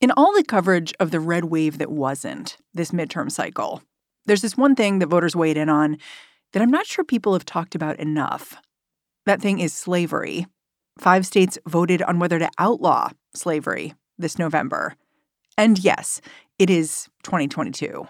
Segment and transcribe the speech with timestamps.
[0.00, 3.82] In all the coverage of the red wave that wasn't this midterm cycle,
[4.26, 5.98] there's this one thing that voters weighed in on
[6.52, 8.54] that I'm not sure people have talked about enough.
[9.26, 10.46] That thing is slavery.
[11.00, 14.94] Five states voted on whether to outlaw slavery this November.
[15.56, 16.20] And yes,
[16.60, 18.06] it is 2022.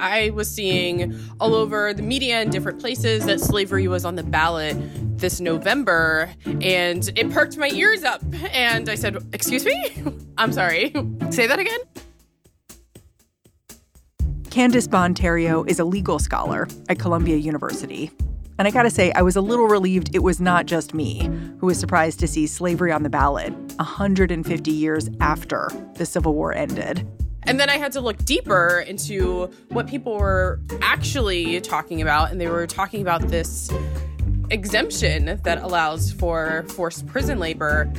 [0.00, 4.22] I was seeing all over the media in different places that slavery was on the
[4.22, 4.78] ballot
[5.22, 8.20] this November, and it perked my ears up.
[8.52, 10.02] And I said, Excuse me?
[10.36, 10.92] I'm sorry.
[11.30, 11.80] Say that again?
[14.50, 18.10] Candace Bond-Theriault is a legal scholar at Columbia University.
[18.58, 21.66] And I gotta say, I was a little relieved it was not just me who
[21.66, 27.08] was surprised to see slavery on the ballot 150 years after the Civil War ended.
[27.44, 32.30] And then I had to look deeper into what people were actually talking about.
[32.30, 33.70] And they were talking about this
[34.52, 37.90] exemption that allows for forced prison labor.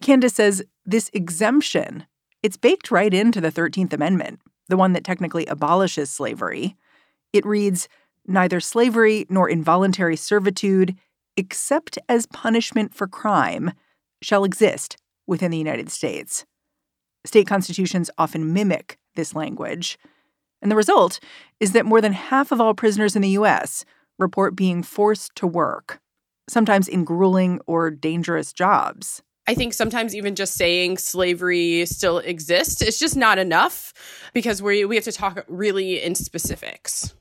[0.00, 2.06] Candace says this exemption,
[2.42, 6.76] it's baked right into the 13th Amendment, the one that technically abolishes slavery.
[7.32, 7.88] It reads
[8.26, 10.96] neither slavery nor involuntary servitude,
[11.36, 13.72] except as punishment for crime,
[14.22, 16.46] shall exist within the United States.
[17.26, 19.98] State constitutions often mimic this language.
[20.62, 21.20] And the result
[21.58, 23.84] is that more than half of all prisoners in the U.S.
[24.20, 26.00] report being forced to work,
[26.48, 29.22] sometimes in grueling or dangerous jobs.
[29.46, 33.92] I think sometimes even just saying slavery still exists, it's just not enough
[34.32, 37.14] because we, we have to talk really in specifics.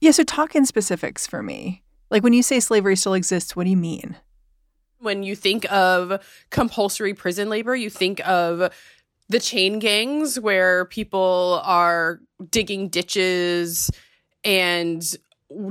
[0.00, 1.82] Yeah, so talk in specifics for me.
[2.10, 4.16] Like when you say slavery still exists, what do you mean?
[4.98, 6.20] When you think of
[6.50, 8.72] compulsory prison labor, you think of
[9.28, 12.20] the chain gangs where people are
[12.50, 13.90] digging ditches
[14.42, 15.04] and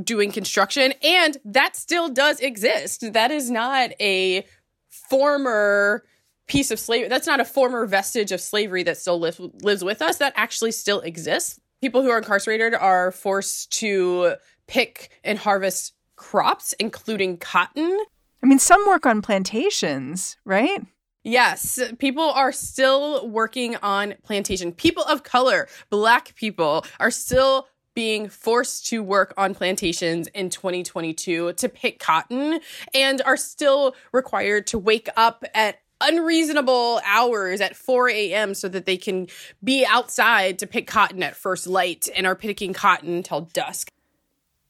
[0.03, 3.13] doing construction and that still does exist.
[3.13, 4.45] That is not a
[4.89, 6.03] former
[6.47, 10.01] piece of slavery that's not a former vestige of slavery that still lives lives with
[10.01, 10.17] us.
[10.17, 11.59] That actually still exists.
[11.81, 17.99] People who are incarcerated are forced to pick and harvest crops including cotton.
[18.41, 20.81] I mean some work on plantations right?
[21.23, 24.71] Yes, people are still working on plantation.
[24.71, 27.67] People of color, black people are still
[27.97, 32.59] being forced to work on plantations in 2022 to pick cotton
[32.93, 38.53] and are still required to wake up at unreasonable hours at 4 a.m.
[38.53, 39.25] so that they can
[39.63, 43.89] be outside to pick cotton at first light and are picking cotton until dusk.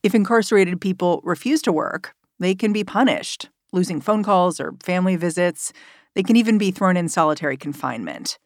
[0.04, 5.18] If incarcerated people refuse to work, they can be punished, losing phone calls or family
[5.18, 5.74] visits.
[6.14, 8.40] They can even be thrown in solitary confinement.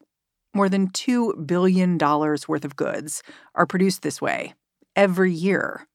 [0.54, 3.22] More than $2 billion worth of goods
[3.54, 4.54] are produced this way
[4.96, 5.86] every year,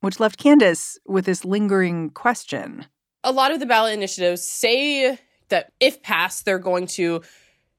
[0.00, 2.86] which left Candace with this lingering question.
[3.22, 5.18] A lot of the ballot initiatives say
[5.48, 7.22] that if passed, they're going to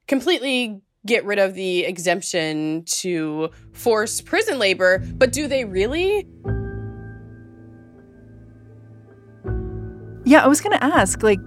[0.08, 6.28] completely get rid of the exemption to force prison labor, but do they really?
[10.26, 11.40] Yeah, I was going to ask like,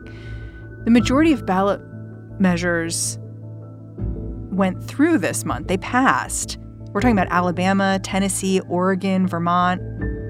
[0.85, 1.81] the majority of ballot
[2.39, 3.19] measures
[3.99, 5.67] went through this month.
[5.67, 6.57] They passed.
[6.99, 9.81] We're talking about Alabama, Tennessee, Oregon, Vermont,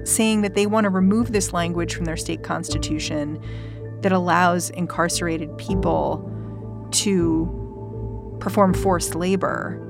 [0.07, 3.43] saying that they want to remove this language from their state constitution
[4.01, 6.31] that allows incarcerated people
[6.91, 9.81] to perform forced labor.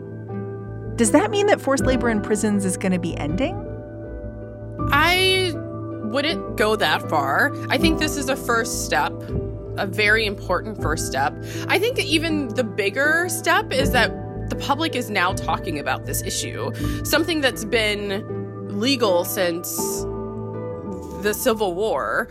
[0.95, 3.57] Does that mean that forced labor in prisons is going to be ending?
[4.89, 5.51] I
[6.05, 7.53] wouldn't go that far.
[7.69, 9.11] I think this is a first step
[9.77, 11.33] a very important first step.
[11.69, 14.11] I think even the bigger step is that
[14.49, 16.71] the public is now talking about this issue,
[17.03, 19.75] something that's been legal since
[21.21, 22.29] the Civil War.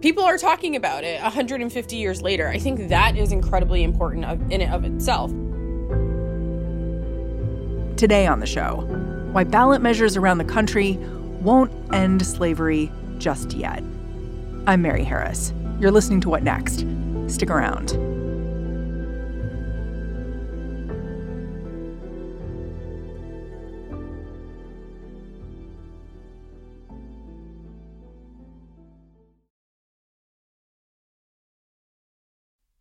[0.00, 2.48] People are talking about it 150 years later.
[2.48, 5.30] I think that is incredibly important in and of itself.
[7.96, 8.76] Today on the show,
[9.32, 10.96] why ballot measures around the country
[11.42, 13.82] won't end slavery just yet.
[14.66, 15.52] I'm Mary Harris.
[15.80, 16.86] You're listening to What Next?
[17.28, 17.90] Stick around.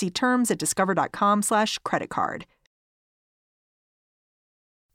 [0.00, 2.46] See terms at discover.com/slash credit card.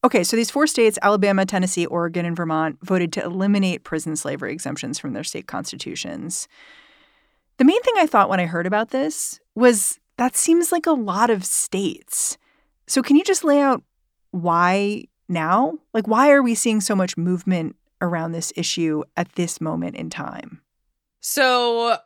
[0.03, 4.51] Okay, so these four states, Alabama, Tennessee, Oregon, and Vermont, voted to eliminate prison slavery
[4.51, 6.47] exemptions from their state constitutions.
[7.57, 10.91] The main thing I thought when I heard about this was that seems like a
[10.91, 12.39] lot of states.
[12.87, 13.83] So, can you just lay out
[14.31, 15.79] why now?
[15.93, 20.09] Like, why are we seeing so much movement around this issue at this moment in
[20.09, 20.61] time?
[21.21, 21.97] So,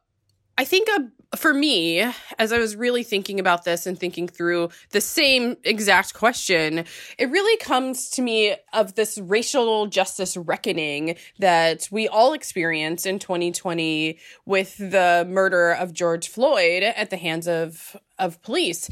[0.57, 2.02] I think a for me,
[2.40, 6.86] as I was really thinking about this and thinking through the same exact question,
[7.18, 13.20] it really comes to me of this racial justice reckoning that we all experienced in
[13.20, 18.90] 2020 with the murder of George Floyd at the hands of of police.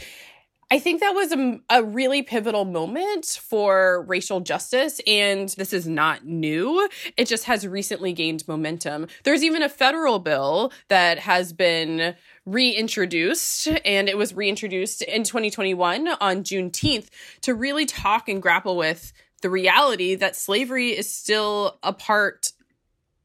[0.70, 5.88] I think that was a, a, really pivotal moment for racial justice, and this is
[5.88, 6.90] not new.
[7.16, 9.08] It just has recently gained momentum.
[9.24, 12.16] There's even a federal bill that has been
[12.48, 17.10] reintroduced, and it was reintroduced in 2021 on Juneteenth
[17.42, 19.12] to really talk and grapple with
[19.42, 22.54] the reality that slavery is still a part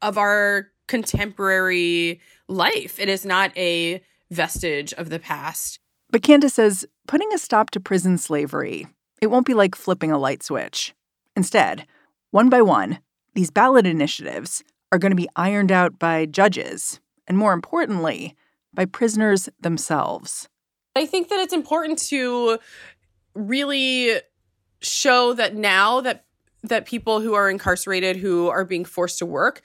[0.03, 2.99] of our contemporary life.
[2.99, 5.79] It is not a vestige of the past.
[6.11, 8.89] But Candace says putting a stop to prison slavery,
[9.23, 10.95] it won't be like flipping a light switch.
[11.37, 11.87] Instead,
[12.33, 12.99] one by one,
[13.35, 18.37] these ballot initiatives are going to be ironed out by judges, and more importantly,
[18.75, 20.49] by prisoners themselves.
[20.95, 22.59] I think that it's important to
[23.35, 24.21] really
[24.81, 26.25] show that now that
[26.65, 29.63] that people who are incarcerated who are being forced to work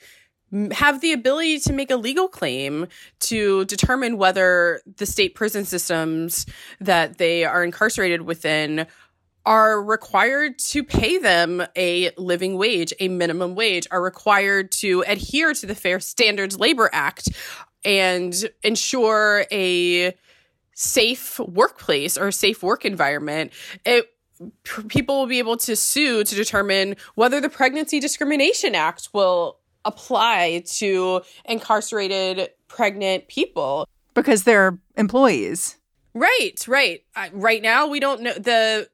[0.71, 2.87] have the ability to make a legal claim
[3.19, 6.45] to determine whether the state prison systems
[6.79, 8.87] that they are incarcerated within
[9.45, 15.53] are required to pay them a living wage, a minimum wage, are required to adhere
[15.53, 17.29] to the Fair Standards Labor Act
[17.83, 20.13] and ensure a
[20.73, 23.51] safe workplace or a safe work environment.
[23.85, 24.11] It
[24.87, 30.63] people will be able to sue to determine whether the Pregnancy Discrimination Act will apply
[30.67, 35.77] to incarcerated pregnant people because they're employees.
[36.13, 37.03] Right, right.
[37.31, 38.33] right now, we don't know.
[38.33, 38.89] The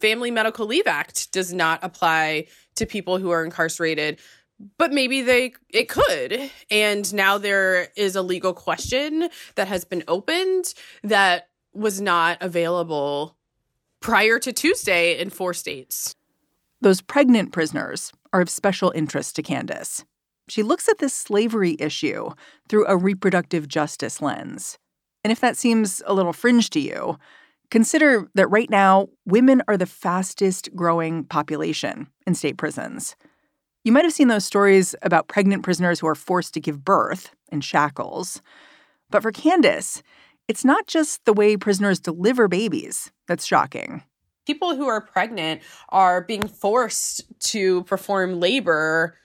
[0.00, 4.18] Family Medical Leave Act does not apply to people who are incarcerated,
[4.76, 6.50] but maybe they it could.
[6.70, 13.36] And now there is a legal question that has been opened that was not available
[14.00, 16.14] prior to Tuesday in four states.
[16.80, 20.04] Those pregnant prisoners are of special interest to Candace
[20.48, 22.30] she looks at this slavery issue
[22.68, 24.78] through a reproductive justice lens.
[25.22, 27.18] And if that seems a little fringe to you,
[27.70, 33.14] consider that right now, women are the fastest growing population in state prisons.
[33.88, 37.30] You might have seen those stories about pregnant prisoners who are forced to give birth
[37.50, 38.42] in shackles.
[39.08, 40.02] But for Candace,
[40.46, 44.02] it's not just the way prisoners deliver babies that's shocking.
[44.46, 49.16] People who are pregnant are being forced to perform labor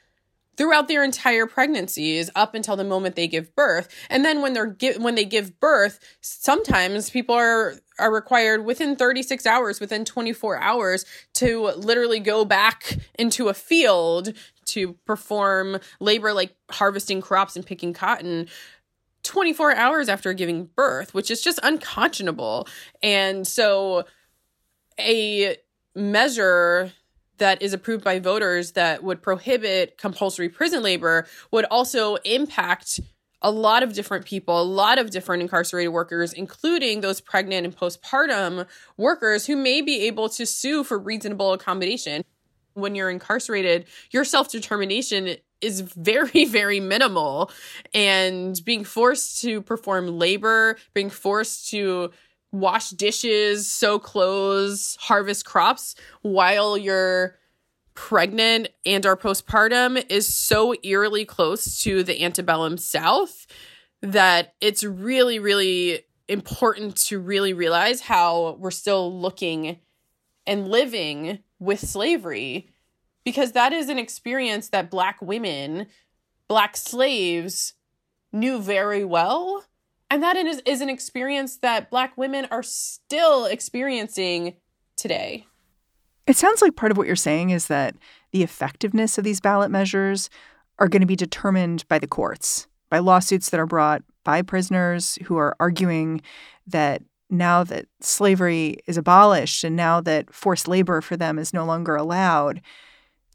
[0.58, 4.74] throughout their entire pregnancies up until the moment they give birth and then when they're
[4.74, 10.60] gi- when they give birth sometimes people are are required within 36 hours within 24
[10.60, 14.34] hours to literally go back into a field
[14.66, 18.48] to perform labor like harvesting crops and picking cotton
[19.24, 22.68] 24 hours after giving birth which is just unconscionable
[23.02, 24.04] and so
[25.00, 25.56] a
[25.96, 26.92] measure
[27.38, 33.00] that is approved by voters that would prohibit compulsory prison labor would also impact
[33.44, 37.76] a lot of different people, a lot of different incarcerated workers, including those pregnant and
[37.76, 38.66] postpartum
[38.98, 42.24] workers who may be able to sue for reasonable accommodation.
[42.74, 47.52] When you're incarcerated, your self determination is very, very minimal.
[47.94, 52.12] And being forced to perform labor, being forced to
[52.52, 57.38] wash dishes, sew clothes, harvest crops while you're
[57.96, 63.46] pregnant and or postpartum is so eerily close to the antebellum South
[64.02, 69.80] that it's really, really important to really realize how we're still looking
[70.46, 72.70] and living with slavery
[73.24, 75.88] because that is an experience that Black women,
[76.48, 77.74] Black slaves
[78.32, 79.64] knew very well
[80.14, 84.54] And that is, is an experience that Black women are still experiencing
[84.96, 85.48] today.
[86.28, 87.96] It sounds like part of what you're saying is that
[88.32, 90.30] the effectiveness of these ballot measures
[90.78, 95.18] are going to be determined by the courts, by lawsuits that are brought by prisoners
[95.24, 96.22] who are arguing
[96.68, 97.02] that
[97.34, 101.96] now that slavery is abolished and now that forced labor for them is no longer
[101.96, 102.62] allowed,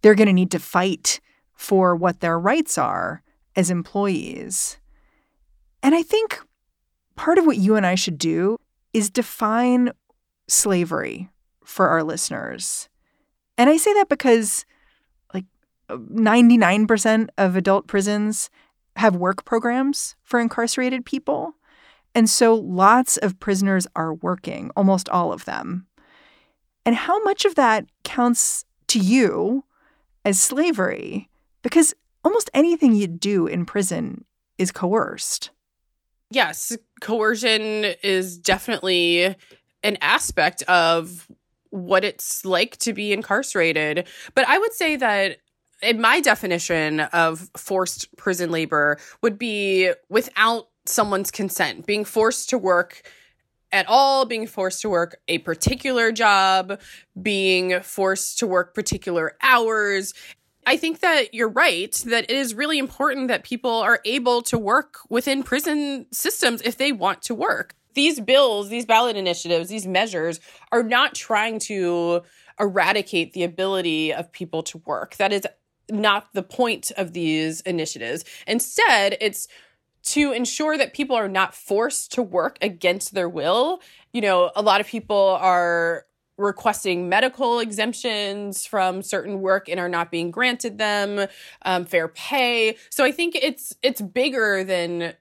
[0.02, 1.20] they're going to need to fight
[1.54, 3.22] for what their rights are
[3.56, 4.78] as employees.
[5.82, 6.40] And I think
[7.16, 8.58] part of what you and I should do
[8.92, 9.90] is define
[10.46, 11.28] slavery
[11.64, 12.88] for our listeners.
[13.56, 14.64] And I say that because
[15.34, 15.44] like
[15.90, 18.50] 99% of adult prisons
[18.96, 21.54] have work programs for incarcerated people.
[22.18, 25.86] And so lots of prisoners are working, almost all of them.
[26.84, 29.62] And how much of that counts to you
[30.24, 31.30] as slavery?
[31.62, 31.94] Because
[32.24, 34.24] almost anything you do in prison
[34.58, 35.50] is coerced.
[36.32, 39.36] Yes, coercion is definitely
[39.84, 41.30] an aspect of
[41.70, 44.08] what it's like to be incarcerated.
[44.34, 45.36] But I would say that
[45.82, 52.58] in my definition of forced prison labor would be without someone's consent, being forced to
[52.58, 53.02] work
[53.70, 56.80] at all, being forced to work a particular job,
[57.20, 60.14] being forced to work particular hours.
[60.66, 64.58] I think that you're right that it is really important that people are able to
[64.58, 67.74] work within prison systems if they want to work.
[67.94, 70.40] These bills, these ballot initiatives, these measures
[70.70, 72.22] are not trying to
[72.60, 75.16] eradicate the ability of people to work.
[75.16, 75.46] That is
[75.90, 78.24] not the point of these initiatives.
[78.46, 79.48] Instead, it's
[80.02, 83.80] to ensure that people are not forced to work against their will.
[84.12, 86.06] You know, a lot of people are
[86.38, 91.26] requesting medical exemptions from certain work and are not being granted them
[91.62, 92.76] um, fair pay.
[92.90, 95.14] So i think it's it's bigger than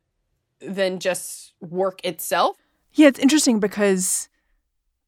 [0.62, 2.56] than just work itself.
[2.94, 4.30] Yeah it's interesting because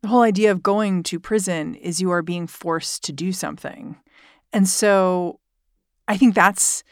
[0.02, 3.98] the whole idea of going to prison is you are being forced to do something.
[4.52, 5.40] And so
[6.08, 6.84] I think that's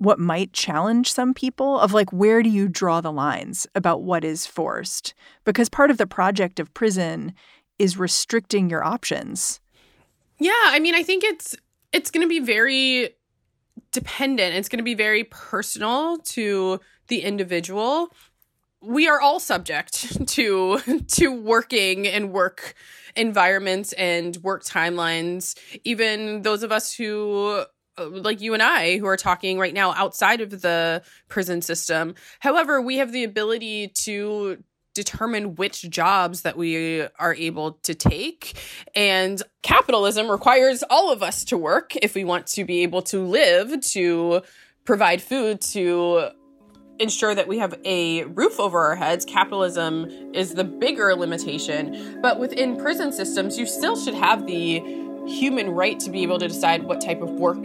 [0.00, 4.24] what might challenge some people of like where do you draw the lines about what
[4.24, 5.14] is forced?
[5.44, 7.34] Because part of the project of prison
[7.78, 9.60] is restricting your options.
[10.38, 11.54] Yeah i mean i think it's
[11.92, 13.10] it's going to be very
[13.92, 14.54] dependent.
[14.54, 18.12] It's going to be very personal to the individual.
[18.80, 20.80] We are all subject to
[21.16, 22.74] to working and work
[23.16, 25.58] environments and work timelines.
[25.84, 27.64] Even those of us who
[27.98, 32.14] Uh, like you and I who are talking right now outside of the prison system.
[32.38, 34.62] However, we have the ability to
[34.94, 38.54] determine which jobs that we are able to take.
[38.94, 43.24] And capitalism requires all of us to work if we want to be able to
[43.24, 44.42] live, to
[44.84, 46.30] provide food, to
[46.98, 49.24] ensure that we have a roof over our heads.
[49.24, 52.18] Capitalism is the bigger limitation.
[52.20, 54.80] But within prison systems, you still should have the
[55.26, 57.58] human right to be able to decide what type of work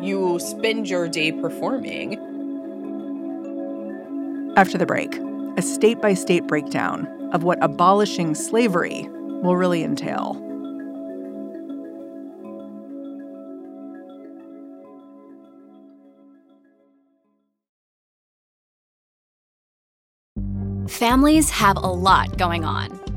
[0.00, 2.18] you spend your day performing.
[4.56, 5.16] After the break,
[5.56, 9.08] a state by state breakdown of what abolishing slavery
[9.42, 10.40] will really entail.
[20.88, 23.03] Families have a lot going on.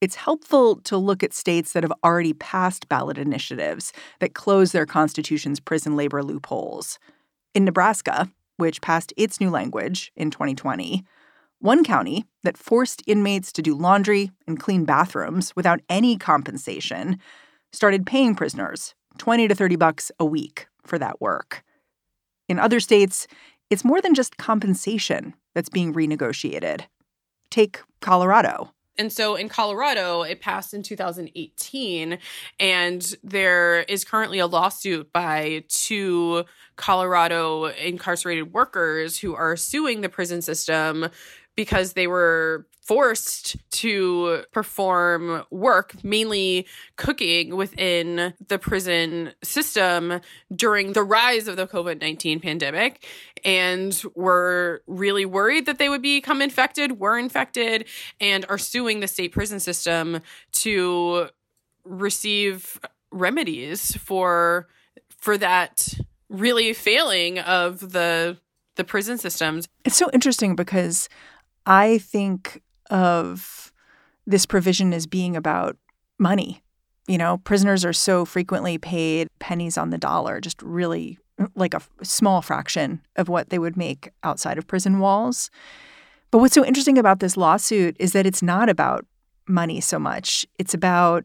[0.00, 4.86] it's helpful to look at states that have already passed ballot initiatives that close their
[4.86, 6.98] constitution's prison labor loopholes.
[7.54, 11.04] In Nebraska, which passed its new language in 2020,
[11.60, 17.18] one county that forced inmates to do laundry and clean bathrooms without any compensation
[17.72, 21.64] started paying prisoners 20 to 30 bucks a week for that work.
[22.48, 23.26] In other states,
[23.68, 26.82] it's more than just compensation that's being renegotiated.
[27.50, 32.18] Take Colorado And so in Colorado, it passed in 2018,
[32.58, 40.08] and there is currently a lawsuit by two Colorado incarcerated workers who are suing the
[40.08, 41.08] prison system
[41.58, 50.20] because they were forced to perform work, mainly cooking within the prison system
[50.54, 53.04] during the rise of the COVID 19 pandemic.
[53.44, 57.86] And were really worried that they would become infected, were infected,
[58.20, 60.20] and are suing the state prison system
[60.52, 61.26] to
[61.82, 62.78] receive
[63.10, 64.68] remedies for
[65.16, 65.92] for that
[66.28, 68.38] really failing of the
[68.78, 69.68] the prison systems.
[69.84, 71.10] It's so interesting because
[71.68, 73.72] I think of
[74.26, 75.76] this provision as being about
[76.18, 76.62] money.
[77.06, 81.18] You know, prisoners are so frequently paid pennies on the dollar, just really
[81.54, 85.50] like a small fraction of what they would make outside of prison walls.
[86.30, 89.04] But what's so interesting about this lawsuit is that it's not about
[89.46, 90.46] money so much.
[90.58, 91.24] It's about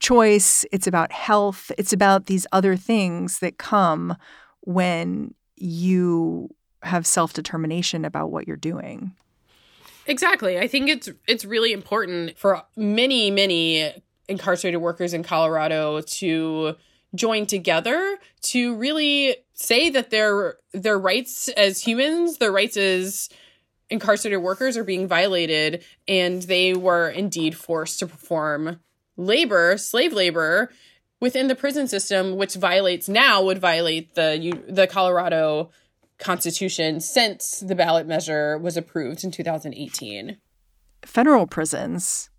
[0.00, 4.16] choice, it's about health, it's about these other things that come
[4.62, 6.48] when you
[6.82, 9.12] have self determination about what you're doing.
[10.06, 10.58] Exactly.
[10.58, 13.92] I think it's it's really important for many many
[14.28, 16.76] incarcerated workers in Colorado to
[17.14, 23.28] join together to really say that their their rights as humans, their rights as
[23.90, 28.80] incarcerated workers are being violated and they were indeed forced to perform
[29.16, 30.70] labor, slave labor
[31.20, 35.70] within the prison system which violates now would violate the the Colorado
[36.18, 40.38] Constitution since the ballot measure was approved in 2018.
[41.04, 42.30] Federal prisons,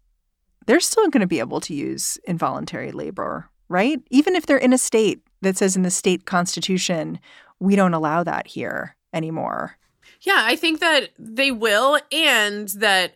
[0.66, 4.02] they're still going to be able to use involuntary labor, right?
[4.10, 7.20] Even if they're in a state that says in the state constitution,
[7.60, 9.78] we don't allow that here anymore.
[10.22, 13.16] Yeah, I think that they will, and that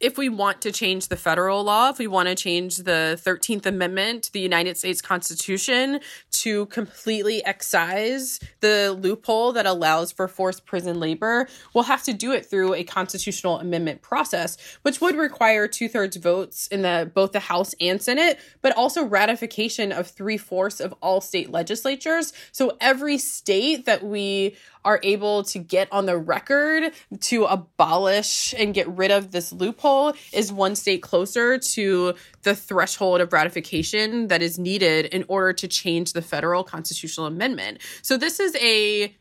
[0.00, 3.66] if we want to change the federal law, if we want to change the 13th
[3.66, 10.64] Amendment to the United States Constitution to completely excise the loophole that allows for forced
[10.66, 15.66] prison labor, we'll have to do it through a constitutional amendment process, which would require
[15.66, 20.36] two thirds votes in the both the House and Senate, but also ratification of three
[20.36, 22.32] fourths of all state legislatures.
[22.52, 28.72] So every state that we are able to get on the record to abolish and
[28.72, 29.87] get rid of this loophole
[30.32, 35.68] is one state closer to the threshold of ratification that is needed in order to
[35.68, 37.78] change the federal constitutional amendment.
[38.02, 39.14] So this is a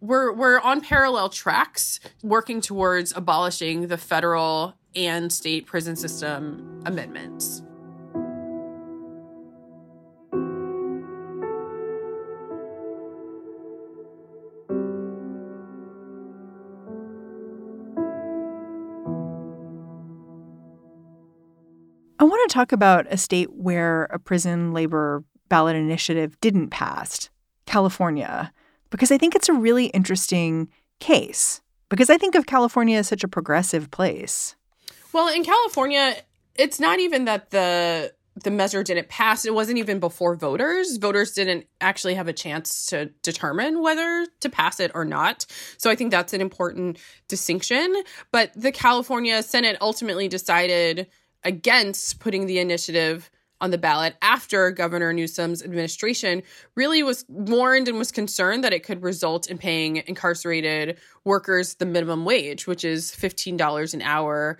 [0.00, 7.62] we're we're on parallel tracks working towards abolishing the federal and state prison system amendments.
[22.48, 27.30] To talk about a state where a prison labor ballot initiative didn't pass,
[27.66, 28.52] California,
[28.90, 30.68] because I think it's a really interesting
[31.00, 31.60] case.
[31.88, 34.56] Because I think of California as such a progressive place.
[35.12, 36.16] Well, in California,
[36.54, 38.12] it's not even that the
[38.44, 39.44] the measure didn't pass.
[39.44, 40.96] It wasn't even before voters.
[40.96, 45.46] Voters didn't actually have a chance to determine whether to pass it or not.
[45.76, 48.02] So I think that's an important distinction.
[48.30, 51.08] But the California Senate ultimately decided
[51.44, 56.42] against putting the initiative on the ballot after Governor Newsom's administration
[56.76, 61.86] really was warned and was concerned that it could result in paying incarcerated workers the
[61.86, 64.58] minimum wage, which is $15 an hour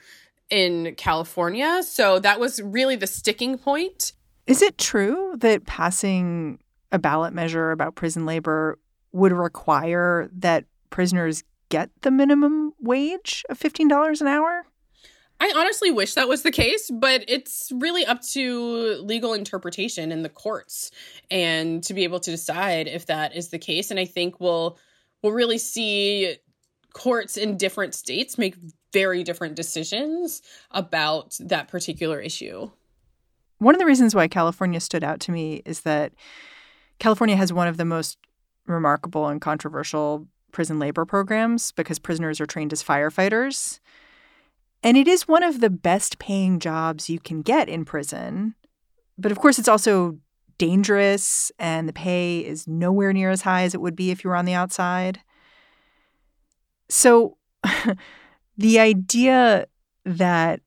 [0.50, 1.82] in California.
[1.84, 4.12] So that was really the sticking point.
[4.46, 6.58] Is it true that passing
[6.90, 8.78] a ballot measure about prison labor
[9.12, 14.64] would require that prisoners get the minimum wage of $15 an hour?
[15.40, 20.22] I honestly wish that was the case, but it's really up to legal interpretation in
[20.22, 20.90] the courts
[21.30, 23.90] and to be able to decide if that is the case.
[23.90, 24.78] And I think we'll
[25.22, 26.36] we'll really see
[26.92, 28.56] courts in different states make
[28.92, 32.70] very different decisions about that particular issue.
[33.58, 36.12] One of the reasons why California stood out to me is that
[36.98, 38.18] California has one of the most
[38.66, 43.80] remarkable and controversial prison labor programs because prisoners are trained as firefighters.
[44.82, 48.54] And it is one of the best paying jobs you can get in prison.
[49.16, 50.18] But of course, it's also
[50.58, 54.30] dangerous, and the pay is nowhere near as high as it would be if you
[54.30, 55.20] were on the outside.
[56.88, 57.36] So,
[58.56, 59.66] the idea
[60.04, 60.60] that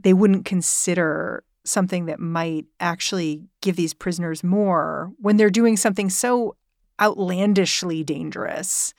[0.00, 6.10] they wouldn't consider something that might actually give these prisoners more when they're doing something
[6.10, 6.56] so
[7.00, 8.92] outlandishly dangerous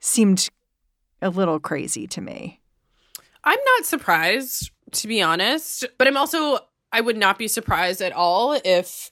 [0.00, 0.48] seemed
[1.22, 2.60] a little crazy to me.
[3.46, 5.86] I'm not surprised to be honest.
[5.98, 6.58] But I'm also,
[6.92, 9.10] I would not be surprised at all if,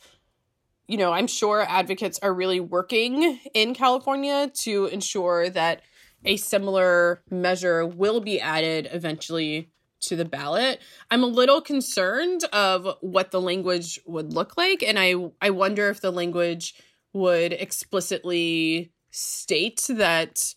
[0.87, 5.83] you know, I'm sure advocates are really working in California to ensure that
[6.25, 9.70] a similar measure will be added eventually
[10.01, 10.81] to the ballot.
[11.11, 15.88] I'm a little concerned of what the language would look like and I I wonder
[15.88, 16.75] if the language
[17.14, 20.55] would explicitly state that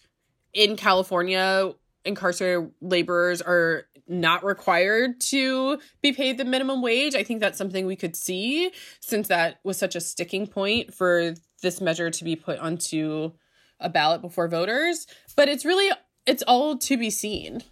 [0.54, 1.74] in California
[2.08, 7.15] incarcerated laborers are not required to be paid the minimum wage.
[7.15, 11.34] I think that's something we could see since that was such a sticking point for
[11.62, 13.32] this measure to be put onto
[13.80, 15.08] a ballot before voters.
[15.36, 15.91] But it's really
[16.26, 17.63] it's all to be seen.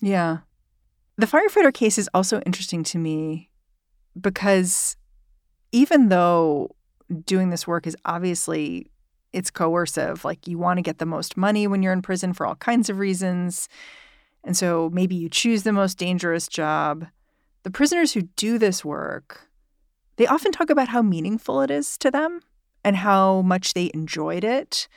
[0.00, 0.38] Yeah.
[1.16, 3.50] The firefighter case is also interesting to me
[4.18, 4.96] because
[5.70, 6.74] even though
[7.24, 8.90] doing this work is obviously
[9.32, 12.46] it's coercive, like you want to get the most money when you're in prison for
[12.46, 13.68] all kinds of reasons.
[14.44, 17.06] And so maybe you choose the most dangerous job.
[17.62, 19.48] The prisoners who do this work,
[20.16, 22.40] they often talk about how meaningful it is to them
[22.84, 24.88] and how much they enjoyed it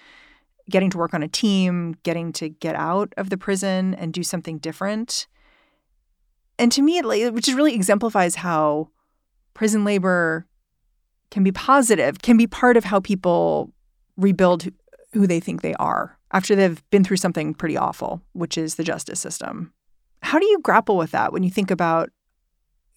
[0.69, 4.23] getting to work on a team, getting to get out of the prison and do
[4.23, 5.27] something different.
[6.57, 8.89] And to me, it, which really exemplifies how
[9.53, 10.45] prison labor
[11.31, 13.71] can be positive, can be part of how people
[14.17, 14.67] rebuild
[15.13, 18.83] who they think they are after they've been through something pretty awful, which is the
[18.83, 19.73] justice system.
[20.21, 22.09] How do you grapple with that when you think about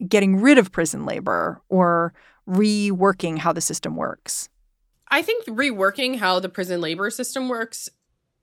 [0.07, 2.13] getting rid of prison labor or
[2.49, 4.49] reworking how the system works?
[5.09, 7.89] I think reworking how the prison labor system works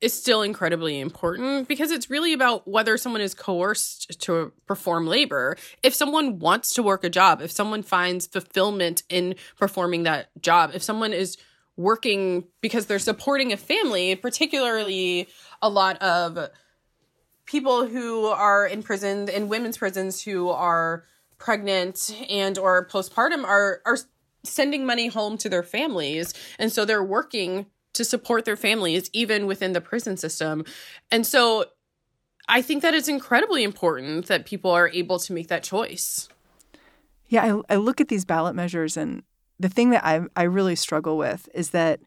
[0.01, 5.57] is still incredibly important because it's really about whether someone is coerced to perform labor.
[5.83, 10.71] If someone wants to work a job, if someone finds fulfillment in performing that job,
[10.73, 11.37] if someone is
[11.77, 15.27] working because they're supporting a family, particularly
[15.61, 16.49] a lot of
[17.45, 21.03] people who are in prison in women's prisons who are
[21.37, 23.97] pregnant and or postpartum are are
[24.43, 26.33] sending money home to their families.
[26.59, 30.65] And so they're working to support their families, even within the prison system.
[31.11, 31.65] And so
[32.47, 36.29] I think that it's incredibly important that people are able to make that choice.
[37.27, 39.23] Yeah, I, I look at these ballot measures, and
[39.59, 41.99] the thing that I, I really struggle with is that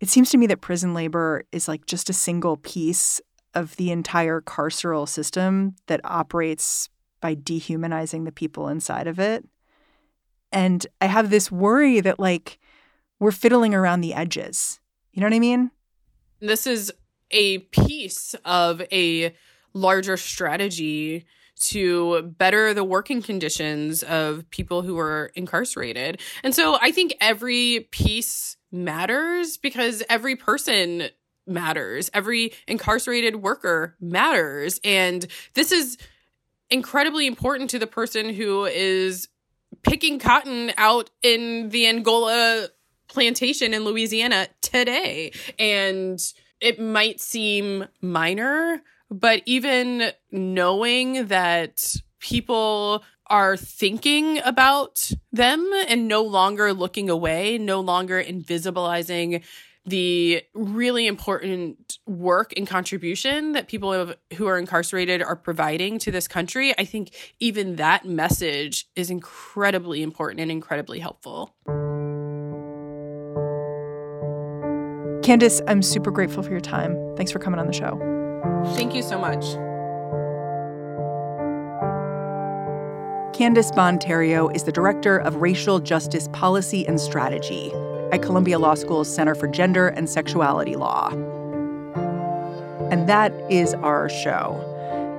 [0.00, 3.20] it seems to me that prison labor is like just a single piece
[3.54, 6.88] of the entire carceral system that operates
[7.20, 9.46] by dehumanizing the people inside of it.
[10.52, 12.58] And I have this worry that like
[13.18, 14.80] we're fiddling around the edges.
[15.12, 15.70] You know what I mean?
[16.40, 16.92] This is
[17.30, 19.34] a piece of a
[19.72, 21.24] larger strategy
[21.60, 26.20] to better the working conditions of people who are incarcerated.
[26.42, 31.04] And so I think every piece matters because every person
[31.46, 32.10] matters.
[32.12, 34.80] Every incarcerated worker matters.
[34.84, 35.98] And this is
[36.70, 39.28] incredibly important to the person who is
[39.82, 42.68] picking cotton out in the Angola
[43.08, 45.32] plantation in Louisiana today.
[45.58, 46.18] And
[46.60, 48.80] it might seem minor,
[49.20, 57.80] but even knowing that people are thinking about them and no longer looking away, no
[57.80, 59.42] longer invisibilizing
[59.86, 66.10] the really important work and contribution that people have, who are incarcerated are providing to
[66.10, 71.54] this country, I think even that message is incredibly important and incredibly helpful.
[75.22, 76.96] Candace, I'm super grateful for your time.
[77.16, 78.13] Thanks for coming on the show.
[78.74, 79.44] Thank you so much.
[83.36, 87.72] Candace Bond-Theriault is the Director of Racial Justice Policy and Strategy
[88.12, 91.08] at Columbia Law School's Center for Gender and Sexuality Law.
[92.90, 94.70] And that is our show.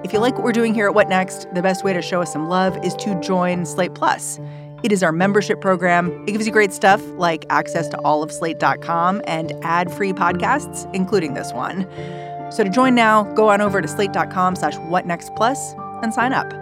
[0.06, 2.22] If you like what we're doing here at What Next, the best way to show
[2.22, 4.40] us some love is to join Slate Plus.
[4.84, 6.12] It is our membership program.
[6.28, 10.90] It gives you great stuff like access to all of slate.com and ad free podcasts,
[10.94, 11.88] including this one.
[12.56, 15.58] So to join now, go on over to slate.com slash whatnextplus
[16.02, 16.54] and sign up.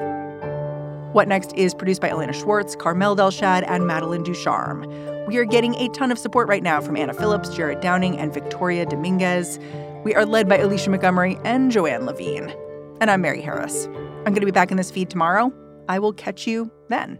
[1.13, 4.88] What Next is produced by Elena Schwartz, Carmel Delshad, and Madeline Ducharme.
[5.27, 8.34] We are getting a ton of support right now from Anna Phillips, Jared Downing, and
[8.34, 9.60] Victoria Dominguez.
[10.03, 12.51] We are led by Alicia Montgomery and Joanne Levine.
[12.99, 13.86] And I'm Mary Harris.
[13.86, 15.53] I'm going to be back in this feed tomorrow.
[15.88, 17.19] I will catch you then.